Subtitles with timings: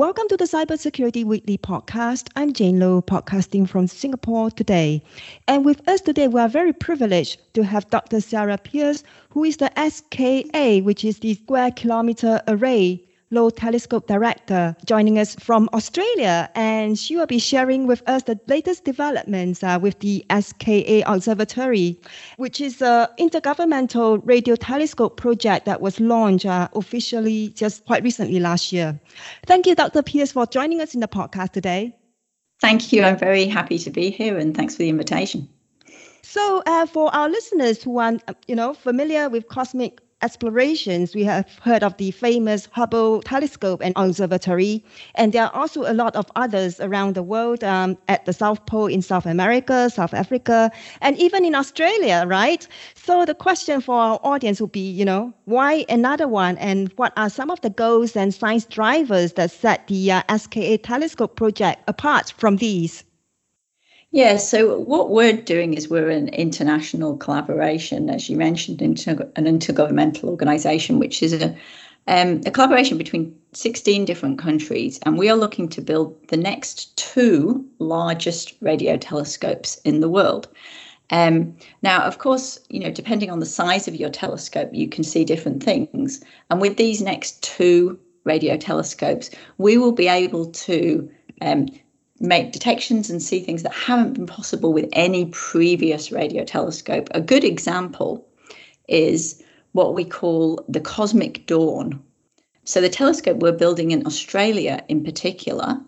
[0.00, 2.28] Welcome to the Cybersecurity Weekly podcast.
[2.34, 5.02] I'm Jane Low, podcasting from Singapore today.
[5.46, 8.22] And with us today, we are very privileged to have Dr.
[8.22, 14.74] Sarah Pearce, who is the SKA, which is the Square Kilometer Array Low Telescope Director,
[14.84, 16.50] joining us from Australia.
[16.56, 22.00] And she will be sharing with us the latest developments uh, with the SKA Observatory,
[22.38, 28.40] which is an intergovernmental radio telescope project that was launched uh, officially just quite recently
[28.40, 28.98] last year.
[29.46, 30.02] Thank you, Dr.
[30.02, 31.96] Pearce, for joining us in the podcast today.
[32.60, 33.04] Thank you.
[33.04, 35.48] I'm very happy to be here, and thanks for the invitation.
[36.22, 41.46] So, uh, for our listeners who are, you know, familiar with cosmic explorations, we have
[41.62, 44.84] heard of the famous Hubble telescope and observatory,
[45.14, 48.64] and there are also a lot of others around the world um, at the South
[48.66, 50.70] Pole in South America, South Africa,
[51.00, 52.66] and even in Australia, right?
[52.94, 57.12] So the question for our audience would be, you know, why another one, and what
[57.16, 61.82] are some of the goals and science drivers that set the uh, SKA telescope project
[61.88, 63.04] apart from these?
[64.12, 69.44] Yeah, so what we're doing is we're an international collaboration, as you mentioned, inter- an
[69.44, 71.56] intergovernmental organization, which is a,
[72.08, 74.98] um, a collaboration between 16 different countries.
[75.04, 80.48] And we are looking to build the next two largest radio telescopes in the world.
[81.10, 85.04] Um, now, of course, you know, depending on the size of your telescope, you can
[85.04, 86.20] see different things.
[86.50, 91.08] And with these next two radio telescopes, we will be able to
[91.42, 91.68] um,
[92.20, 97.08] make detections and see things that haven't been possible with any previous radio telescope.
[97.12, 98.26] A good example
[98.88, 102.02] is what we call the cosmic dawn.
[102.64, 105.80] So, the telescope we're building in Australia, in particular,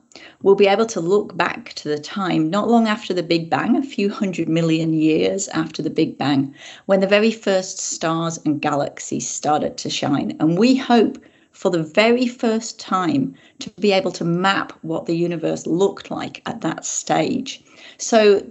[0.43, 3.77] will be able to look back to the time not long after the Big Bang,
[3.77, 6.55] a few hundred million years after the Big Bang,
[6.87, 10.37] when the very first stars and galaxies started to shine.
[10.41, 11.19] And we hope
[11.53, 16.43] for the very first time to be able to map what the universe looked like
[16.47, 17.63] at that stage.
[17.99, 18.45] So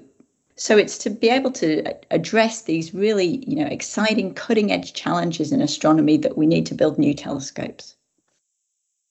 [0.55, 5.51] so it's to be able to address these really, you know, exciting cutting edge challenges
[5.51, 7.95] in astronomy that we need to build new telescopes.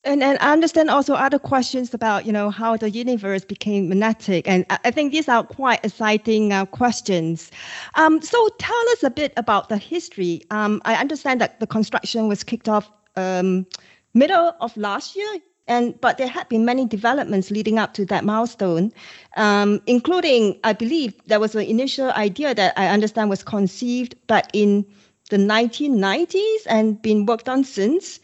[0.05, 4.49] And, and I understand also other questions about, you know, how the universe became magnetic.
[4.49, 7.51] And I think these are quite exciting uh, questions.
[7.97, 10.43] Um, so tell us a bit about the history.
[10.51, 12.91] Um, I understand that the construction was kicked off
[13.21, 13.67] um,
[14.15, 15.39] middle of last year.
[15.69, 18.93] And but there had been many developments leading up to that milestone,
[19.37, 24.51] um, including I believe there was an initial idea that I understand was conceived back
[24.53, 24.85] in
[25.31, 28.19] the 1990s and been worked on since.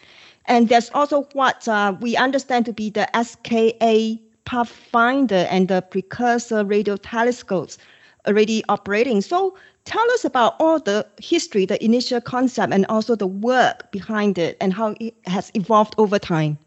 [0.47, 6.65] And there's also what uh, we understand to be the SKA Pathfinder and the precursor
[6.65, 7.79] radio telescopes
[8.27, 9.21] already operating.
[9.21, 14.37] So tell us about all the history, the initial concept, and also the work behind
[14.37, 16.59] it and how it has evolved over time.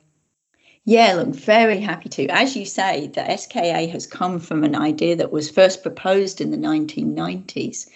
[0.85, 2.27] Yeah, look, very happy to.
[2.29, 6.49] As you say, the SKA has come from an idea that was first proposed in
[6.49, 7.87] the 1990s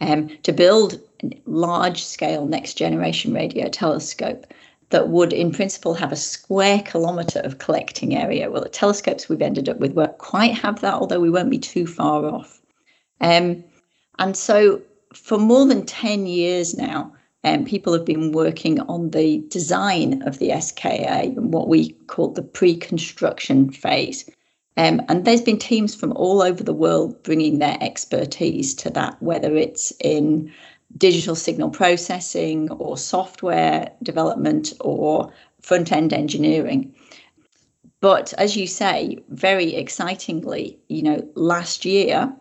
[0.00, 4.46] um, to build a large scale next generation radio telescope
[4.90, 8.50] that would, in principle, have a square kilometre of collecting area.
[8.50, 11.58] Well, the telescopes we've ended up with won't quite have that, although we won't be
[11.58, 12.60] too far off.
[13.20, 13.64] Um,
[14.18, 14.80] and so,
[15.12, 17.12] for more than 10 years now,
[17.44, 22.28] um, people have been working on the design of the SKA and what we call
[22.28, 24.28] the pre construction phase.
[24.76, 29.22] Um, and there's been teams from all over the world bringing their expertise to that,
[29.22, 30.52] whether it's in
[30.96, 36.92] digital signal processing or software development or front end engineering.
[38.00, 42.32] But as you say, very excitingly, you know, last year,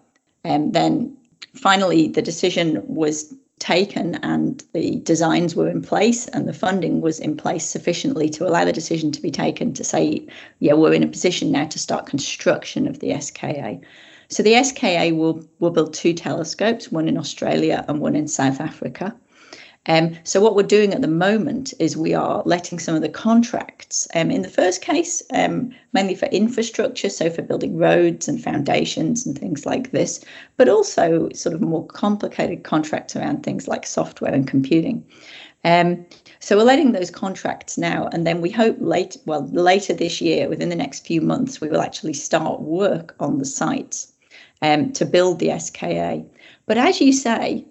[0.44, 1.16] um, then
[1.54, 7.20] finally the decision was taken and the designs were in place and the funding was
[7.20, 10.28] in place sufficiently to allow the decision to be taken to say,
[10.60, 13.80] yeah, we're in a position now to start construction of the SKA.
[14.28, 18.60] So the SKA will will build two telescopes, one in Australia and one in South
[18.60, 19.16] Africa.
[19.88, 23.10] Um, so what we're doing at the moment is we are letting some of the
[23.10, 24.08] contracts.
[24.16, 29.26] Um, in the first case, um, mainly for infrastructure, so for building roads and foundations
[29.26, 30.24] and things like this,
[30.56, 35.04] but also sort of more complicated contracts around things like software and computing.
[35.66, 36.06] Um,
[36.40, 40.50] so we're letting those contracts now, and then we hope late, well, later this year,
[40.50, 44.14] within the next few months, we will actually start work on the sites
[44.62, 46.24] um, to build the SKA.
[46.66, 47.66] But as you say,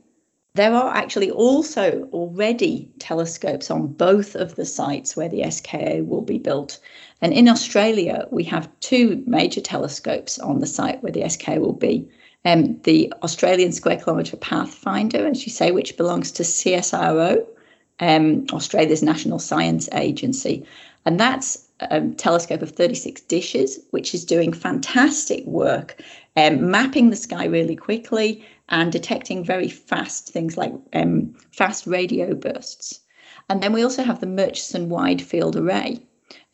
[0.55, 6.21] there are actually also already telescopes on both of the sites where the SKA will
[6.21, 6.79] be built.
[7.23, 11.73] And in Australia, we have two major telescopes on the site where the SKA will
[11.73, 12.07] be.
[12.45, 17.47] Um, the Australian Square Kilometre Pathfinder, as you say, which belongs to CSIRO,
[18.01, 20.67] um, Australia's National Science Agency.
[21.07, 26.03] And that's a telescope of 36 dishes, which is doing fantastic work,
[26.37, 32.35] um, mapping the sky really quickly and detecting very fast things like um, fast radio
[32.35, 33.01] bursts.
[33.49, 36.01] And then we also have the Murchison Wide Field Array,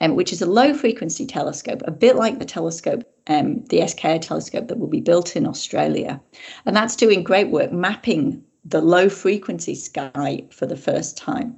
[0.01, 4.19] um, which is a low frequency telescope, a bit like the telescope, um, the SKA
[4.19, 6.21] telescope that will be built in Australia.
[6.67, 11.57] And that's doing great work mapping the low frequency sky for the first time.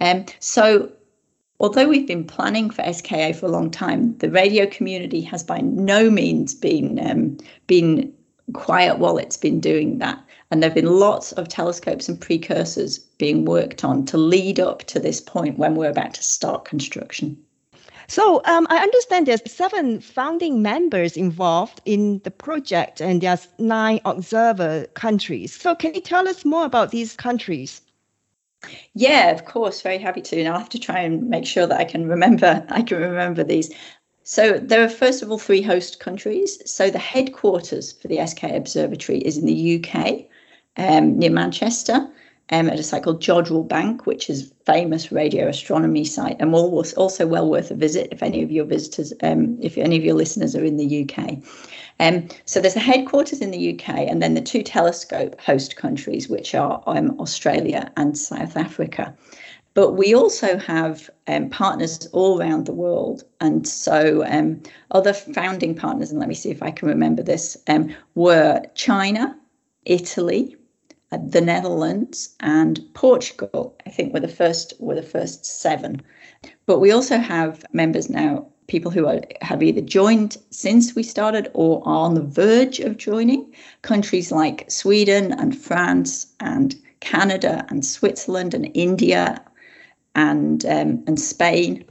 [0.00, 0.92] Um, so
[1.60, 5.60] although we've been planning for SKA for a long time, the radio community has by
[5.60, 8.12] no means been um, been
[8.52, 10.22] quiet while it's been doing that.
[10.50, 14.84] And there have been lots of telescopes and precursors being worked on to lead up
[14.84, 17.36] to this point when we're about to start construction.
[18.06, 24.00] So um, I understand there's seven founding members involved in the project, and there's nine
[24.04, 25.58] observer countries.
[25.58, 27.80] So can you tell us more about these countries?
[28.94, 30.38] Yeah, of course, very happy to.
[30.38, 32.64] And I'll have to try and make sure that I can remember.
[32.70, 33.70] I can remember these.
[34.26, 36.58] So there are first of all three host countries.
[36.64, 40.24] So the headquarters for the SK Observatory is in the UK,
[40.78, 42.08] um, near Manchester,
[42.50, 47.26] um, at a site called Jodrell Bank, which is famous radio astronomy site, and also
[47.26, 50.56] well worth a visit if any of your visitors, um, if any of your listeners
[50.56, 51.38] are in the UK.
[52.00, 56.30] Um, so there's a headquarters in the UK, and then the two telescope host countries,
[56.30, 59.14] which are um, Australia and South Africa.
[59.74, 63.24] But we also have um, partners all around the world.
[63.40, 64.62] And so um,
[64.92, 69.36] other founding partners, and let me see if I can remember this, um, were China,
[69.84, 70.56] Italy,
[71.10, 73.76] uh, the Netherlands, and Portugal.
[73.84, 76.00] I think were the first were the first seven.
[76.66, 81.50] But we also have members now people who are, have either joined since we started
[81.52, 83.52] or are on the verge of joining.
[83.82, 89.42] Countries like Sweden and France and Canada and Switzerland and India
[90.14, 91.84] and um, and Spain,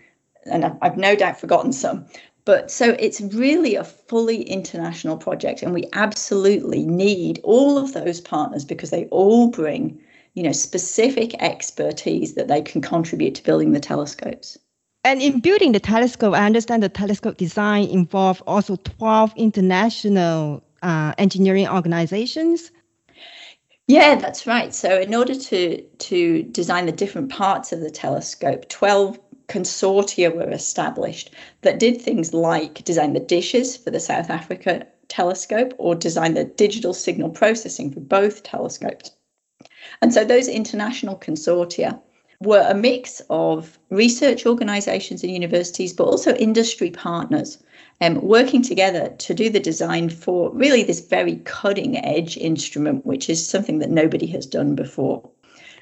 [0.45, 2.05] and I've, I've no doubt forgotten some.
[2.45, 8.19] But so it's really a fully international project, and we absolutely need all of those
[8.19, 9.97] partners because they all bring,
[10.33, 14.57] you know, specific expertise that they can contribute to building the telescopes.
[15.05, 21.13] And in building the telescope, I understand the telescope design involved also 12 international uh,
[21.17, 22.71] engineering organizations.
[23.87, 24.73] Yeah, that's right.
[24.73, 30.49] So in order to to design the different parts of the telescope, 12 consortia were
[30.49, 31.31] established
[31.61, 36.45] that did things like design the dishes for the South Africa telescope or design the
[36.45, 39.11] digital signal processing for both telescopes.
[40.01, 41.99] And so those international consortia
[42.41, 47.57] were a mix of research organisations and universities, but also industry partners,
[48.03, 53.29] um, working together to do the design for really this very cutting edge instrument, which
[53.29, 55.29] is something that nobody has done before.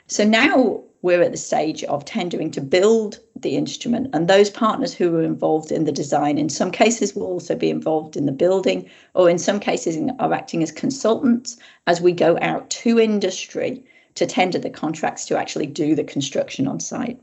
[0.06, 4.94] So now we're at the stage of tendering to build the instrument, and those partners
[4.94, 8.32] who are involved in the design, in some cases, will also be involved in the
[8.32, 11.58] building, or in some cases, are acting as consultants
[11.88, 13.84] as we go out to industry
[14.14, 17.20] to tender the contracts to actually do the construction on site.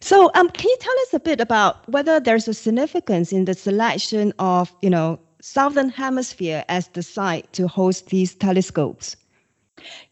[0.00, 3.54] So, um, can you tell us a bit about whether there's a significance in the
[3.54, 9.16] selection of, you know, southern hemisphere as the site to host these telescopes?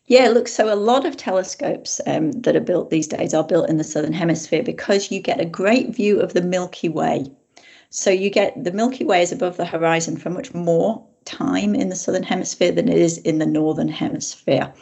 [0.06, 3.68] Yeah, look, so a lot of telescopes um, that are built these days are built
[3.68, 7.26] in the southern hemisphere because you get a great view of the Milky Way.
[7.90, 11.88] So you get the Milky Way is above the horizon for much more time in
[11.90, 14.72] the southern hemisphere than it is in the northern hemisphere.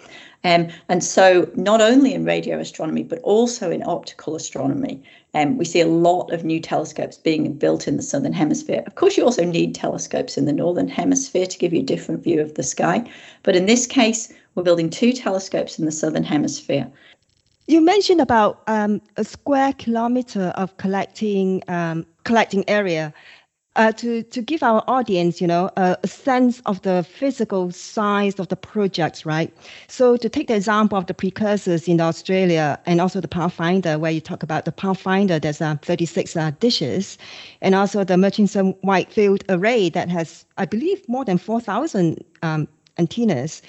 [0.45, 5.02] Um, and so, not only in radio astronomy, but also in optical astronomy,
[5.35, 8.83] um, we see a lot of new telescopes being built in the southern hemisphere.
[8.87, 12.23] Of course, you also need telescopes in the northern hemisphere to give you a different
[12.25, 13.05] view of the sky.
[13.43, 16.90] But in this case, we're building two telescopes in the southern hemisphere.
[17.69, 23.12] You mentioned about um, a square kilometer of collecting um, collecting area
[23.76, 28.40] uh, to to give our audience, you know, a, a, sense of the physical size
[28.40, 29.52] of the projects, right?
[29.88, 34.11] So to take the example of the precursors in Australia and also the Pathfinder, where
[34.11, 37.18] you talk about the Pathfinder, there's uh, 36 uh, dishes,
[37.61, 42.68] and also the Murchison Wide Field Array that has, I believe, more than 4,000 um,
[42.99, 43.62] antennas.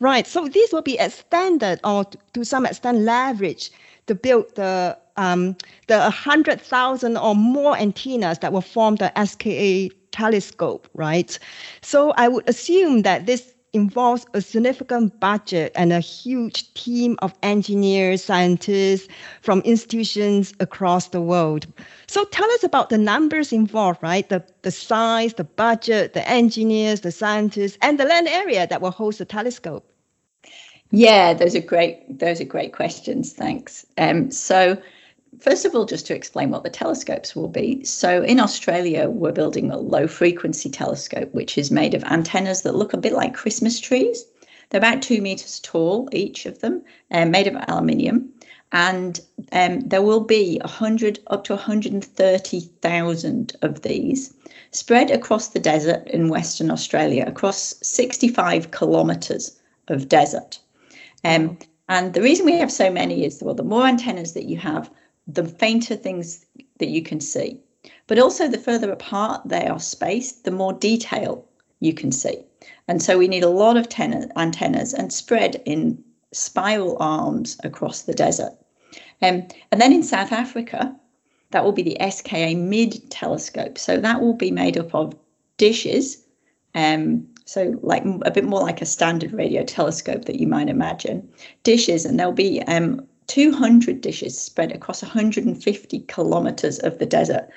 [0.00, 0.26] Right.
[0.28, 3.70] So these will be extended or to some extent leveraged
[4.06, 5.56] to build the um,
[5.88, 11.38] the 100,000 or more antennas that will form the SKA telescope, right?
[11.82, 17.34] So I would assume that this involves a significant budget and a huge team of
[17.42, 19.08] engineers, scientists
[19.42, 21.66] from institutions across the world.
[22.06, 24.28] So tell us about the numbers involved, right?
[24.28, 28.92] The, the size, the budget, the engineers, the scientists, and the land area that will
[28.92, 29.84] host the telescope.
[30.90, 32.18] Yeah, those are great.
[32.18, 33.34] Those are great questions.
[33.34, 33.84] Thanks.
[33.98, 34.80] Um, so
[35.40, 37.84] first of all, just to explain what the telescopes will be.
[37.84, 42.74] So in Australia, we're building a low frequency telescope, which is made of antennas that
[42.74, 44.24] look a bit like Christmas trees.
[44.70, 48.30] They're about two meters tall, each of them, uh, made of aluminium.
[48.70, 49.18] And
[49.52, 54.34] um, there will be 100 up to 130,000 of these
[54.70, 59.58] spread across the desert in Western Australia, across 65 kilometres
[59.88, 60.58] of desert.
[61.24, 61.58] Um,
[61.88, 64.90] and the reason we have so many is well, the more antennas that you have,
[65.28, 66.44] the fainter things
[66.78, 67.60] that you can see.
[68.06, 71.44] But also, the further apart they are spaced, the more detail
[71.80, 72.44] you can see.
[72.88, 78.02] And so, we need a lot of ten- antennas and spread in spiral arms across
[78.02, 78.52] the desert.
[79.22, 80.94] Um, and then in South Africa,
[81.50, 83.78] that will be the SKA Mid telescope.
[83.78, 85.14] So that will be made up of
[85.56, 86.24] dishes,
[86.74, 91.26] um, so like a bit more like a standard radio telescope that you might imagine,
[91.62, 97.48] dishes, and there'll be um, 200 dishes spread across 150 kilometers of the desert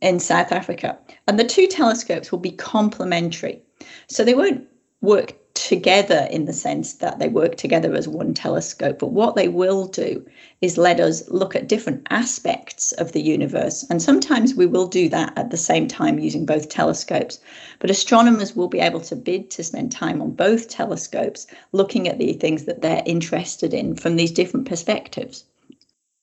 [0.00, 0.98] in South Africa.
[1.26, 3.62] And the two telescopes will be complementary.
[4.08, 4.66] So they won't
[5.00, 5.34] work
[5.68, 8.98] together in the sense that they work together as one telescope.
[8.98, 10.24] But what they will do
[10.62, 13.84] is let us look at different aspects of the universe.
[13.90, 17.38] And sometimes we will do that at the same time using both telescopes.
[17.80, 22.18] But astronomers will be able to bid to spend time on both telescopes looking at
[22.18, 25.44] the things that they're interested in from these different perspectives.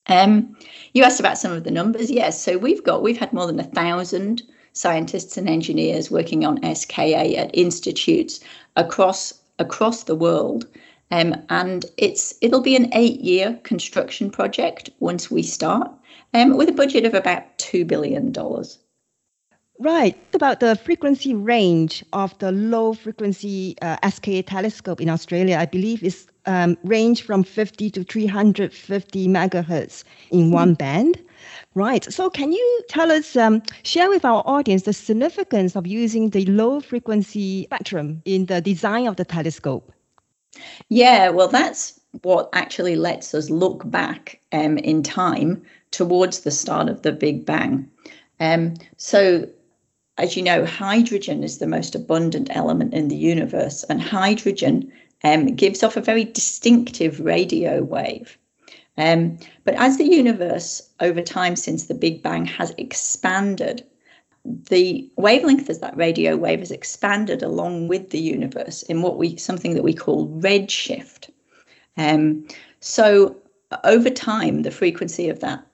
[0.08, 0.58] Um,
[0.94, 2.10] you asked about some of the numbers.
[2.10, 4.42] Yes, so we've got we've had more than a thousand
[4.76, 8.40] scientists and engineers working on SKA at institutes
[8.76, 10.68] across across the world.
[11.12, 15.90] Um, and it's it'll be an eight-year construction project once we start,
[16.34, 18.80] um, with a budget of about two billion dollars.
[19.80, 20.18] Right.
[20.34, 26.02] About the frequency range of the low frequency uh, SKA telescope in Australia, I believe
[26.02, 30.76] is um, range from 50 to 350 megahertz in one mm-hmm.
[30.76, 31.20] band.
[31.74, 32.12] Right.
[32.12, 36.46] So, can you tell us, um, share with our audience the significance of using the
[36.46, 39.92] low frequency spectrum in the design of the telescope?
[40.90, 45.62] Yeah, well, that's what actually lets us look back um, in time
[45.92, 47.90] towards the start of the Big Bang.
[48.40, 49.48] Um, so,
[50.18, 54.92] as you know, hydrogen is the most abundant element in the universe, and hydrogen
[55.24, 58.38] um, gives off a very distinctive radio wave.
[58.98, 63.86] Um, but as the universe over time since the Big Bang has expanded,
[64.46, 69.36] the wavelength as that radio wave has expanded along with the universe in what we
[69.38, 71.30] something that we call redshift.
[71.98, 72.48] Um,
[72.80, 73.36] so
[73.84, 75.66] over time, the frequency of that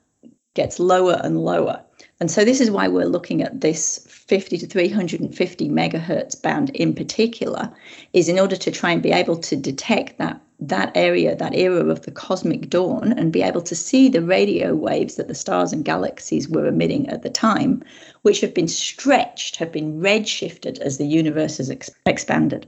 [0.54, 1.82] gets lower and lower.
[2.20, 6.94] And so this is why we're looking at this 50 to 350 megahertz band in
[6.94, 7.72] particular,
[8.12, 11.84] is in order to try and be able to detect that that area, that era
[11.86, 15.72] of the cosmic dawn, and be able to see the radio waves that the stars
[15.72, 17.82] and galaxies were emitting at the time,
[18.22, 22.66] which have been stretched, have been redshifted as the universe has ex- expanded.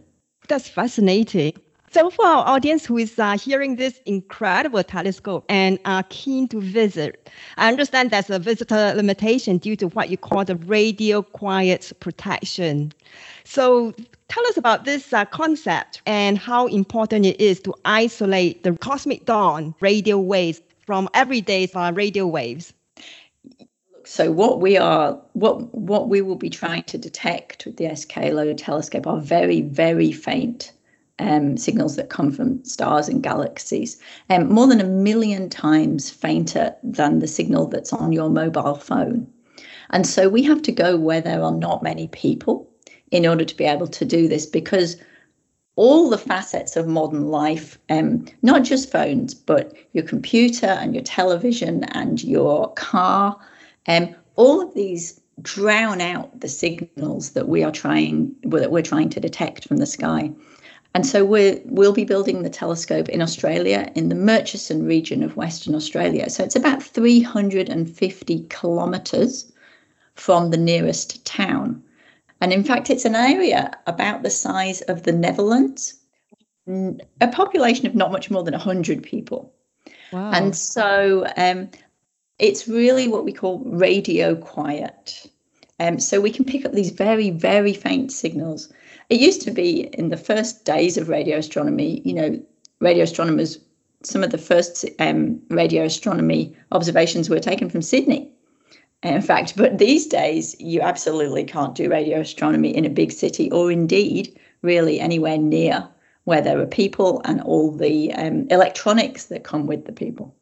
[0.49, 1.55] That's fascinating.
[1.95, 6.61] So, for our audience who is uh, hearing this incredible telescope and are keen to
[6.61, 11.93] visit, I understand there's a visitor limitation due to what you call the radio quiet
[12.01, 12.93] protection.
[13.45, 13.95] So,
[14.27, 19.25] tell us about this uh, concept and how important it is to isolate the cosmic
[19.25, 22.73] dawn radio waves from everyday uh, radio waves.
[24.03, 28.17] So what we are, what what we will be trying to detect with the SK
[28.33, 30.73] Low telescope are very very faint
[31.19, 33.99] um, signals that come from stars and galaxies,
[34.31, 39.27] um, more than a million times fainter than the signal that's on your mobile phone.
[39.91, 42.69] And so we have to go where there are not many people
[43.11, 44.97] in order to be able to do this because
[45.77, 51.03] all the facets of modern life, um, not just phones, but your computer and your
[51.03, 53.39] television and your car,
[53.89, 59.09] um, all of these drown out the signals that we are trying that we're trying
[59.09, 60.31] to detect from the sky.
[60.95, 65.37] And so we will be building the telescope in Australia, in the Murchison region of
[65.37, 66.31] Western Australia.
[66.31, 69.53] So it's about 350 kilometres
[70.15, 71.83] from the nearest town.
[72.41, 75.95] And in fact, it's an area about the size of the Netherlands,
[76.69, 79.53] a population of not much more than 100 people.
[80.13, 80.31] Wow.
[80.31, 81.71] And so um,
[82.39, 85.27] it's really what we call radio quiet.
[85.81, 88.73] Um, so we can pick up these very, very faint signals
[89.15, 92.43] it used to be in the first days of radio astronomy, you know,
[92.81, 93.61] radio astronomers,
[94.03, 98.29] some of the first um, radio astronomy observations were taken from Sydney.
[99.05, 103.53] In fact, but these days, you absolutely can't do radio astronomy in a big city
[103.53, 105.87] or indeed really anywhere near
[106.25, 110.35] where there are people and all the um, electronics that come with the people.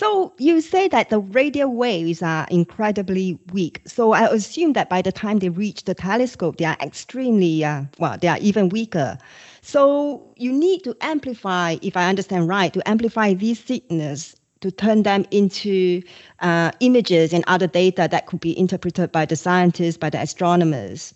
[0.00, 3.82] So you say that the radio waves are incredibly weak.
[3.84, 7.82] So I assume that by the time they reach the telescope, they are extremely, uh,
[7.98, 9.18] well, they are even weaker.
[9.60, 15.02] So you need to amplify, if I understand right, to amplify these signals to turn
[15.02, 16.02] them into
[16.40, 21.12] uh, images and other data that could be interpreted by the scientists, by the astronomers.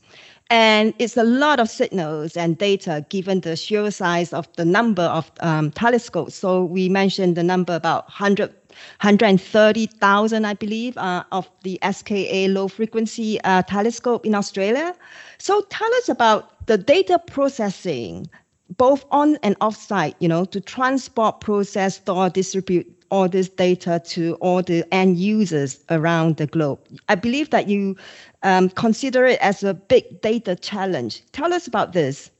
[0.50, 5.04] And it's a lot of signals and data given the sheer size of the number
[5.04, 6.34] of um, telescopes.
[6.34, 8.54] So we mentioned the number about 100,
[9.00, 14.94] 130,000, I believe, uh, of the SKA low frequency uh, telescope in Australia.
[15.38, 18.28] So tell us about the data processing,
[18.76, 24.02] both on and off site, you know, to transport, process, store, distribute all this data
[24.04, 26.80] to all the end users around the globe.
[27.08, 27.96] I believe that you
[28.42, 31.22] um, consider it as a big data challenge.
[31.32, 32.30] Tell us about this.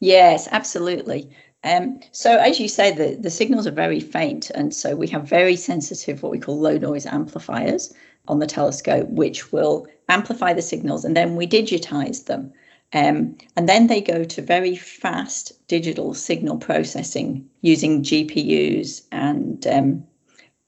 [0.00, 1.30] Yes, absolutely.
[1.64, 5.28] Um, so as you say, the, the signals are very faint, and so we have
[5.28, 7.94] very sensitive, what we call low noise amplifiers
[8.28, 12.52] on the telescope, which will amplify the signals, and then we digitize them.
[12.92, 20.04] Um, and then they go to very fast digital signal processing using GPUs and, um,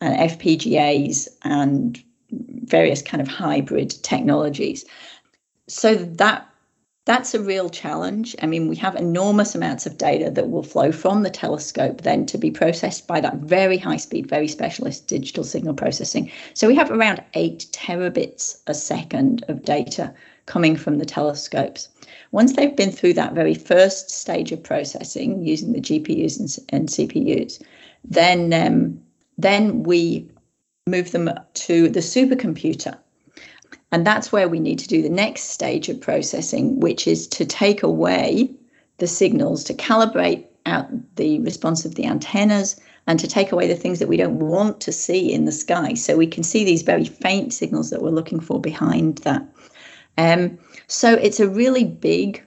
[0.00, 4.84] and FPGAs and various kind of hybrid technologies.
[5.68, 6.48] So that
[7.06, 8.34] that's a real challenge.
[8.40, 12.24] I mean, we have enormous amounts of data that will flow from the telescope then
[12.26, 16.30] to be processed by that very high speed, very specialist digital signal processing.
[16.54, 20.14] So we have around eight terabits a second of data
[20.46, 21.88] coming from the telescopes.
[22.32, 26.88] Once they've been through that very first stage of processing using the GPUs and, and
[26.88, 27.62] CPUs,
[28.02, 29.00] then um,
[29.36, 30.28] then we
[30.86, 32.96] move them to the supercomputer.
[33.94, 37.46] And that's where we need to do the next stage of processing, which is to
[37.46, 38.50] take away
[38.98, 42.74] the signals, to calibrate out the response of the antennas,
[43.06, 45.94] and to take away the things that we don't want to see in the sky.
[45.94, 49.46] So we can see these very faint signals that we're looking for behind that.
[50.18, 52.42] Um, so it's a really big,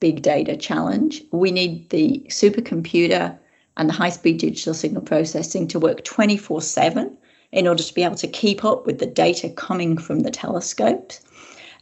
[0.00, 1.22] big data challenge.
[1.32, 3.38] We need the supercomputer
[3.78, 7.16] and the high speed digital signal processing to work 24 7
[7.52, 11.20] in order to be able to keep up with the data coming from the telescopes.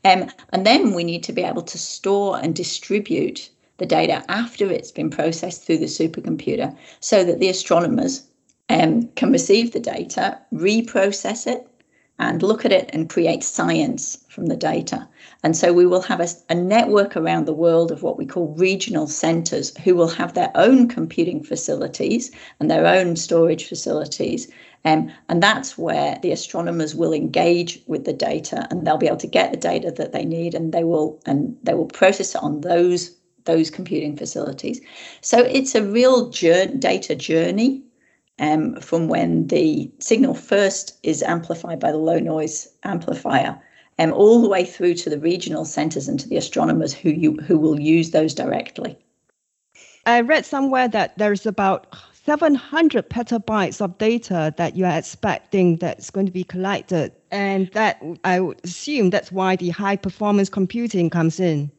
[0.05, 4.71] Um, and then we need to be able to store and distribute the data after
[4.71, 8.23] it's been processed through the supercomputer so that the astronomers
[8.69, 11.67] um, can receive the data, reprocess it,
[12.19, 15.09] and look at it and create science from the data.
[15.43, 18.55] And so we will have a, a, network around the world of what we call
[18.59, 24.51] regional centers who will have their own computing facilities and their own storage facilities
[24.85, 29.17] um, and that's where the astronomers will engage with the data and they'll be able
[29.19, 32.43] to get the data that they need and they will and they will process it
[32.43, 34.81] on those those computing facilities.
[35.23, 37.83] So it's a real journey, data journey
[38.39, 43.61] um, from when the signal first is amplified by the low noise amplifier
[43.99, 47.37] um, all the way through to the regional centers and to the astronomers who you
[47.37, 48.97] who will use those directly.
[50.07, 56.11] I read somewhere that there's about 700 petabytes of data that you are expecting that's
[56.11, 57.13] going to be collected.
[57.31, 61.71] And that I would assume that's why the high performance computing comes in.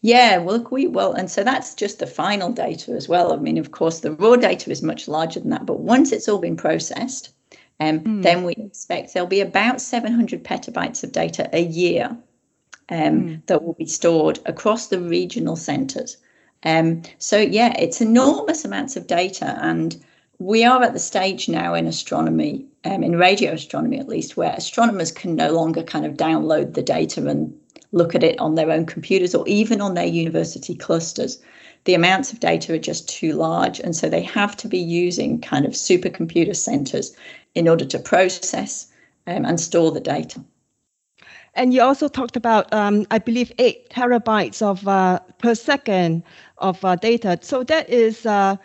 [0.00, 3.32] Yeah, well, look, we well, and so that's just the final data as well.
[3.32, 6.28] I mean, of course, the raw data is much larger than that, but once it's
[6.28, 7.32] all been processed,
[7.80, 8.22] um, mm.
[8.22, 12.16] then we expect there'll be about 700 petabytes of data a year
[12.90, 13.46] um, mm.
[13.46, 16.16] that will be stored across the regional centres.
[16.62, 20.00] Um, so yeah, it's enormous amounts of data, and
[20.38, 24.54] we are at the stage now in astronomy, um, in radio astronomy at least, where
[24.56, 27.52] astronomers can no longer kind of download the data and
[27.92, 31.38] look at it on their own computers or even on their university clusters.
[31.84, 35.40] The amounts of data are just too large, and so they have to be using
[35.40, 37.16] kind of supercomputer centers
[37.54, 38.88] in order to process
[39.26, 40.44] um, and store the data.
[41.54, 46.22] And you also talked about, um, I believe, eight terabytes of uh, per second
[46.58, 47.38] of uh, data.
[47.42, 48.56] So that is uh,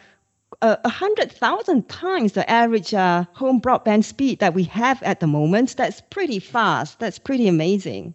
[0.62, 5.28] a hundred thousand times the average uh, home broadband speed that we have at the
[5.28, 5.76] moment.
[5.76, 7.00] That's pretty fast.
[7.00, 8.14] That's pretty amazing.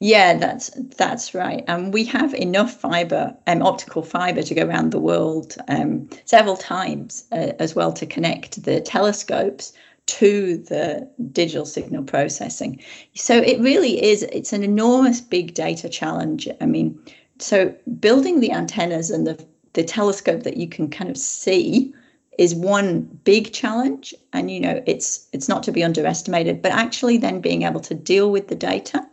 [0.00, 1.64] Yeah, that's that's right.
[1.68, 6.08] And um, we have enough fiber, um, optical fiber, to go around the world um,
[6.24, 9.72] several times uh, as well to connect the telescopes
[10.06, 12.80] to the digital signal processing.
[13.14, 14.24] So it really is.
[14.24, 16.48] It's an enormous big data challenge.
[16.60, 16.98] I mean,
[17.38, 21.94] so building the antennas and the the telescope that you can kind of see
[22.38, 27.18] is one big challenge and you know it's it's not to be underestimated but actually
[27.18, 29.06] then being able to deal with the data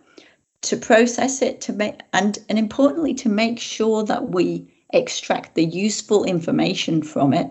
[0.61, 5.65] to process it to make and and importantly to make sure that we extract the
[5.65, 7.49] useful information from it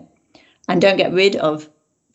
[0.67, 1.69] and don't get rid of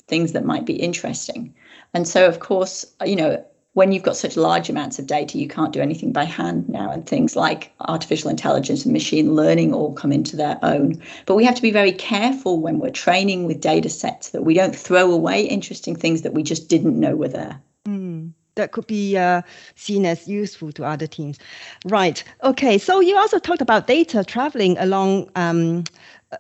[0.07, 1.55] things that might be interesting.
[1.95, 5.49] And so, of course, you know, when you've got such large amounts of data, you
[5.49, 9.93] can't do anything by hand now, and things like artificial intelligence and machine learning all
[9.93, 11.03] come into their own.
[11.27, 14.55] But we have to be very careful when we're training with data sets that we
[14.55, 17.61] don't throw away interesting things that we just didn't know were there.
[18.57, 19.43] That could be uh,
[19.75, 21.39] seen as useful to other teams.
[21.85, 22.23] Right.
[22.43, 22.79] Okay.
[22.79, 25.85] So you also talked about data traveling along um,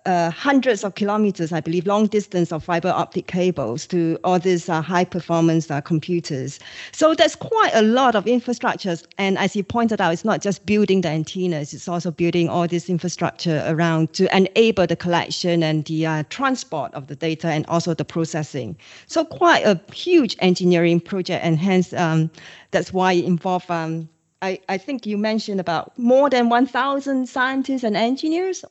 [0.07, 4.69] uh, hundreds of kilometers, I believe, long distance of fiber optic cables to all these
[4.69, 6.61] uh, high performance uh, computers.
[6.93, 9.07] So there's quite a lot of infrastructures.
[9.19, 12.67] And as you pointed out, it's not just building the antennas, it's also building all
[12.67, 17.67] this infrastructure around to enable the collection and the uh, transport of the data and
[17.67, 18.77] also the processing.
[19.07, 21.45] So quite a huge engineering project.
[21.45, 22.31] And hence, um,
[22.71, 24.09] that's why it involves um,
[24.43, 28.63] I, I, think you mentioned about more than 1,000 scientists and engineers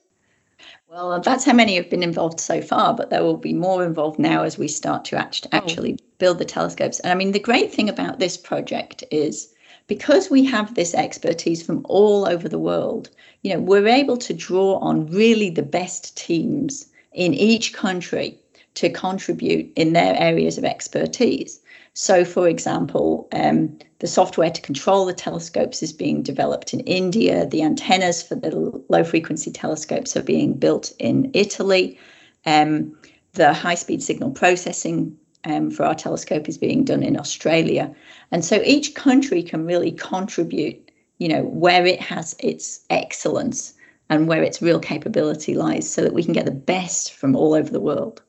[0.89, 4.20] well, that's how many have been involved so far, but there will be more involved
[4.20, 5.58] now as we start to act- oh.
[5.58, 7.00] actually build the telescopes.
[7.00, 9.54] And I mean, the great thing about this project is
[9.88, 13.10] because we have this expertise from all over the world,
[13.42, 18.38] you know, we're able to draw on really the best teams in each country
[18.76, 21.60] to contribute in their areas of expertise.
[21.94, 27.46] So, for example, um, the software to control the telescopes is being developed in India.
[27.46, 32.00] The antennas for the low frequency telescopes are being built in Italy.
[32.48, 32.98] Um,
[33.34, 37.94] the high speed signal processing um, for our telescope is being done in Australia.
[38.32, 43.74] And so each country can really contribute, you know, where it has its excellence
[44.10, 47.54] and where its real capability lies so that we can get the best from all
[47.54, 48.22] over the world.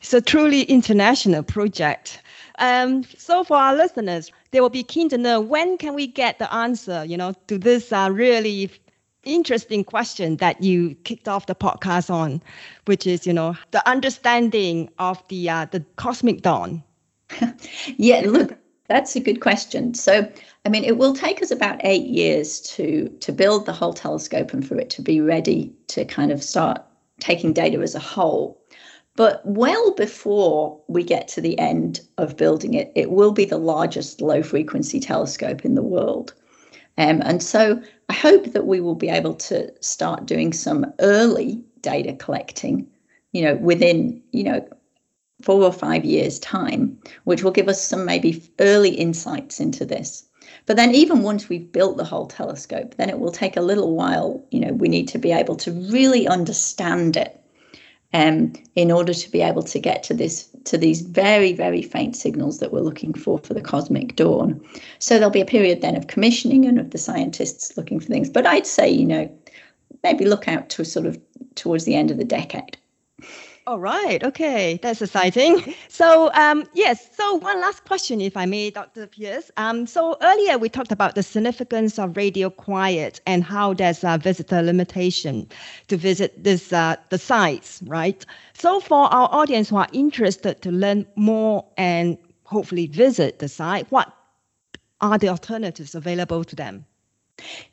[0.00, 2.22] It's a truly international project.
[2.58, 6.38] Um, so for our listeners, they will be keen to know when can we get
[6.38, 8.70] the answer, you know, to this uh, really
[9.24, 12.42] interesting question that you kicked off the podcast on,
[12.86, 16.82] which is, you know, the understanding of the uh, the cosmic dawn.
[17.96, 18.56] yeah, look,
[18.88, 19.94] that's a good question.
[19.94, 20.30] So,
[20.64, 24.52] I mean, it will take us about eight years to to build the whole telescope
[24.52, 26.82] and for it to be ready to kind of start
[27.20, 28.60] taking data as a whole.
[29.18, 33.58] But well before we get to the end of building it, it will be the
[33.58, 36.34] largest low frequency telescope in the world.
[36.98, 41.64] Um, and so I hope that we will be able to start doing some early
[41.80, 42.86] data collecting,
[43.32, 44.68] you know, within, you know,
[45.42, 50.28] four or five years' time, which will give us some maybe early insights into this.
[50.64, 53.96] But then, even once we've built the whole telescope, then it will take a little
[53.96, 54.46] while.
[54.52, 57.34] You know, we need to be able to really understand it
[58.14, 62.16] um, in order to be able to get to this to these very very faint
[62.16, 64.60] signals that we're looking for for the cosmic dawn.
[64.98, 68.30] So there'll be a period then of commissioning and of the scientists looking for things.
[68.30, 69.38] But I'd say you know
[70.02, 71.18] maybe look out to sort of
[71.54, 72.78] towards the end of the decade.
[73.68, 74.24] All right.
[74.24, 74.80] Okay.
[74.82, 75.74] That's exciting.
[75.88, 77.14] So, um, yes.
[77.14, 79.06] So, one last question, if I may, Dr.
[79.06, 79.50] Pearce.
[79.58, 84.16] Um, so, earlier we talked about the significance of radio quiet and how there's a
[84.16, 85.48] visitor limitation
[85.88, 88.24] to visit this uh, the sites, right?
[88.54, 93.86] So, for our audience who are interested to learn more and hopefully visit the site,
[93.92, 94.10] what
[95.02, 96.86] are the alternatives available to them?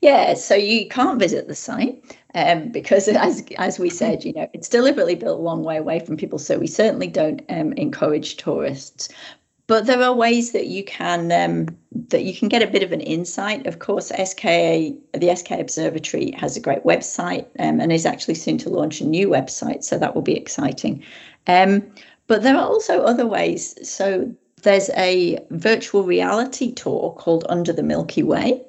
[0.02, 4.48] Yeah, so you can't visit the site um, because, as as we said, you know,
[4.54, 6.40] it's deliberately built a long way away from people.
[6.40, 9.10] So we certainly don't um, encourage tourists.
[9.68, 11.76] But there are ways that you can um,
[12.10, 13.66] that you can get a bit of an insight.
[13.66, 18.60] Of course, SKA the SK Observatory has a great website um, and is actually soon
[18.60, 21.04] to launch a new website, so that will be exciting.
[21.48, 21.84] Um,
[22.28, 23.76] but there are also other ways.
[23.88, 28.62] So there's a virtual reality tour called Under the Milky Way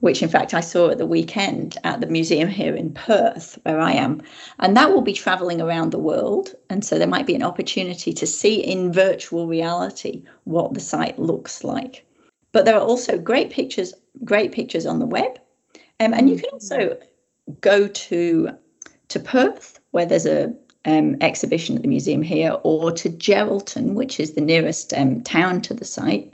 [0.00, 3.80] which in fact I saw at the weekend at the museum here in Perth, where
[3.80, 4.20] I am.
[4.58, 6.54] And that will be traveling around the world.
[6.68, 11.18] And so there might be an opportunity to see in virtual reality what the site
[11.18, 12.04] looks like.
[12.52, 15.38] But there are also great pictures, great pictures on the web.
[16.00, 16.98] Um, and you can also
[17.60, 18.50] go to
[19.08, 24.20] to Perth, where there's a um, exhibition at the museum here, or to Geraldton, which
[24.20, 26.32] is the nearest um, town to the site,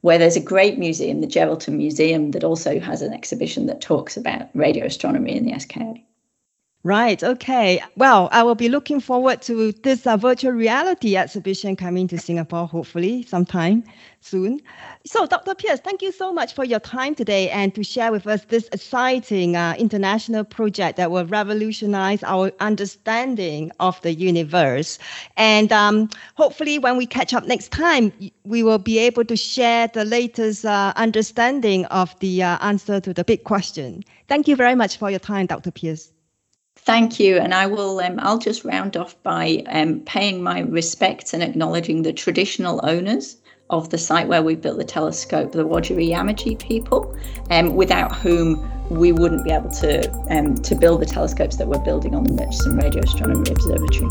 [0.00, 4.16] where there's a great museum, the Geraldton Museum, that also has an exhibition that talks
[4.16, 5.94] about radio astronomy in the SKA.
[6.82, 7.22] Right.
[7.22, 7.82] Okay.
[7.96, 12.66] Well, I will be looking forward to this uh, virtual reality exhibition coming to Singapore,
[12.66, 13.84] hopefully sometime
[14.22, 14.60] soon.
[15.04, 15.54] So, Dr.
[15.54, 18.66] Pearce, thank you so much for your time today and to share with us this
[18.72, 24.98] exciting uh, international project that will revolutionize our understanding of the universe.
[25.36, 28.10] And um, hopefully, when we catch up next time,
[28.44, 33.12] we will be able to share the latest uh, understanding of the uh, answer to
[33.12, 34.02] the big question.
[34.28, 35.70] Thank you very much for your time, Dr.
[35.70, 36.10] Pearce.
[36.76, 38.00] Thank you, and I will.
[38.00, 43.36] Um, I'll just round off by um, paying my respects and acknowledging the traditional owners
[43.70, 47.16] of the site where we built the telescope, the Wajarri Yamatji people,
[47.50, 51.84] um, without whom we wouldn't be able to um, to build the telescopes that we're
[51.84, 54.10] building on the Murchison Radio Astronomy Observatory.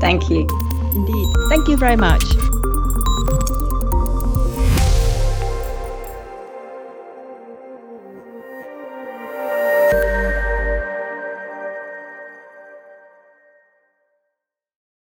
[0.00, 0.46] Thank you.
[0.94, 1.28] Indeed.
[1.48, 2.22] Thank you very much.